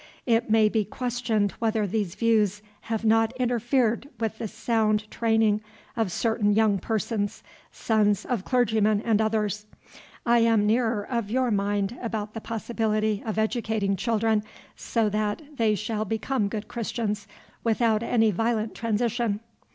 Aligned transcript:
It 0.25 0.49
maybe 0.49 0.83
questioned 0.83 1.51
whether 1.59 1.85
these 1.85 2.15
views 2.15 2.63
have 2.89 3.05
not 3.05 3.37
interfered 3.37 4.09
with 4.19 4.39
the 4.39 4.47
sound 4.47 5.07
training 5.11 5.61
of 5.95 6.11
certain 6.11 6.53
young 6.53 6.79
persons, 6.79 7.43
sons 7.71 8.25
of 8.25 8.43
clergymen 8.43 9.03
and 9.05 9.21
others. 9.21 9.67
I 10.25 10.39
am 10.39 10.65
nearer 10.65 11.03
of 11.05 11.29
your 11.29 11.51
mind 11.51 11.99
about 12.01 12.33
the 12.33 12.41
possibility 12.41 13.21
of 13.23 13.37
educating 13.37 13.95
children 13.95 14.43
so 14.75 15.07
that 15.09 15.43
they 15.57 15.75
shall 15.75 16.03
become 16.03 16.47
good 16.47 16.67
Christians 16.67 17.27
without 17.63 18.01
any 18.01 18.31
violent 18.31 18.73
transition. 18.73 19.39